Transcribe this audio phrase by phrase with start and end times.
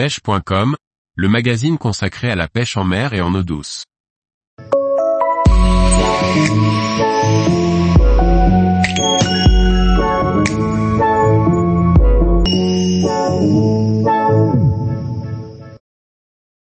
[0.00, 0.76] pêche.com,
[1.14, 3.84] le magazine consacré à la pêche en mer et en eau douce.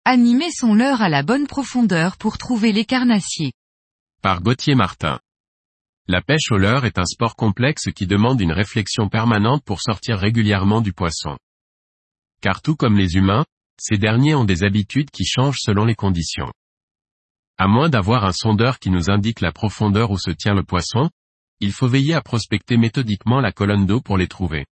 [0.05, 3.54] Animer son leurre à la bonne profondeur pour trouver les carnassiers.
[4.21, 5.20] Par Gauthier Martin.
[6.07, 10.20] La pêche au leurre est un sport complexe qui demande une réflexion permanente pour sortir
[10.20, 11.36] régulièrement du poisson.
[12.44, 13.46] Car tout comme les humains,
[13.80, 16.52] ces derniers ont des habitudes qui changent selon les conditions.
[17.57, 21.10] À moins d'avoir un sondeur qui nous indique la profondeur où se tient le poisson,
[21.61, 24.66] il faut veiller à prospecter méthodiquement la colonne d'eau pour les trouver.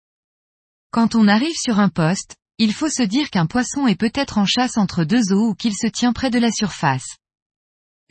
[0.89, 4.45] Quand on arrive sur un poste, il faut se dire qu'un poisson est peut-être en
[4.47, 7.17] chasse entre deux eaux ou qu'il se tient près de la surface.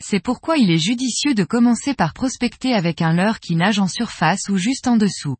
[0.01, 3.89] C'est pourquoi il est judicieux de commencer par prospecter avec un leurre qui nage en
[3.89, 5.35] surface ou juste en dessous.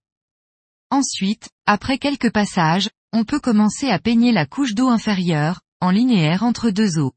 [0.92, 6.44] Ensuite, après quelques passages, on peut commencer à peigner la couche d'eau inférieure, en linéaire
[6.44, 7.14] entre deux eaux.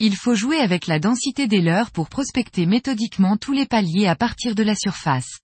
[0.00, 4.16] Il faut jouer avec la densité des leurres pour prospecter méthodiquement tous les paliers à
[4.16, 5.38] partir de la surface.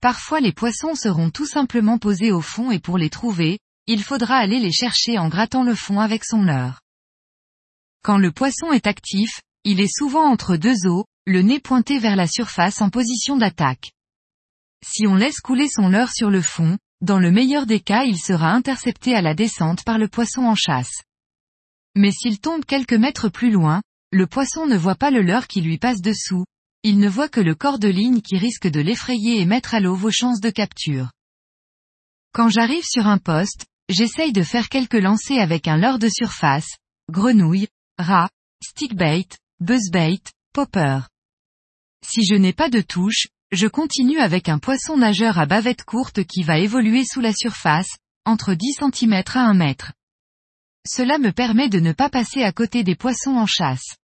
[0.00, 4.36] Parfois les poissons seront tout simplement posés au fond et pour les trouver, il faudra
[4.36, 6.80] aller les chercher en grattant le fond avec son leurre.
[8.02, 12.16] Quand le poisson est actif, il est souvent entre deux eaux, le nez pointé vers
[12.16, 13.92] la surface en position d'attaque.
[14.86, 18.18] Si on laisse couler son leurre sur le fond, dans le meilleur des cas il
[18.18, 21.02] sera intercepté à la descente par le poisson en chasse.
[21.94, 25.60] Mais s'il tombe quelques mètres plus loin, le poisson ne voit pas le leurre qui
[25.60, 26.44] lui passe dessous,
[26.82, 29.80] il ne voit que le corps de ligne qui risque de l'effrayer et mettre à
[29.80, 31.10] l'eau vos chances de capture.
[32.32, 36.76] Quand j'arrive sur un poste, j'essaye de faire quelques lancers avec un leurre de surface,
[37.10, 38.30] grenouille, rat,
[38.62, 39.28] stickbait,
[39.60, 41.00] buzzbait, popper.
[42.06, 46.24] Si je n'ai pas de touche, je continue avec un poisson nageur à bavette courte
[46.24, 47.96] qui va évoluer sous la surface,
[48.26, 49.92] entre 10 cm à 1 mètre.
[50.86, 53.96] Cela me permet de ne pas passer à côté des poissons en chasse.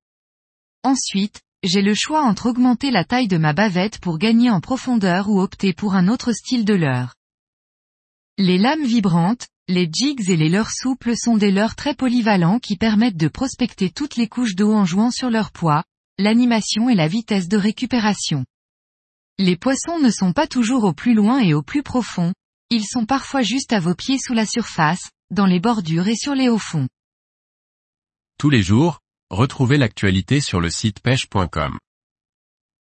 [0.83, 5.28] Ensuite, j'ai le choix entre augmenter la taille de ma bavette pour gagner en profondeur
[5.28, 7.15] ou opter pour un autre style de leurre.
[8.38, 12.77] Les lames vibrantes, les jigs et les leurres souples sont des leurres très polyvalents qui
[12.77, 15.84] permettent de prospecter toutes les couches d'eau en jouant sur leur poids,
[16.19, 18.44] l'animation et la vitesse de récupération.
[19.39, 22.33] Les poissons ne sont pas toujours au plus loin et au plus profond,
[22.71, 26.37] ils sont parfois juste à vos pieds sous la surface, dans les bordures et sur
[26.37, 26.89] les hauts fonds.
[28.39, 29.00] Tous les jours,
[29.31, 31.78] retrouvez l'actualité sur le site pêche.com.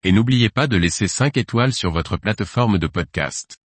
[0.03, 3.58] Et n'oubliez pas de laisser 5 étoiles sur votre plateforme de podcast.